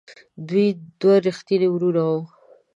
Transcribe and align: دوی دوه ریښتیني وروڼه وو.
دوی 0.47 0.67
دوه 0.99 1.15
ریښتیني 1.25 1.67
وروڼه 1.71 2.01
وو. 2.09 2.19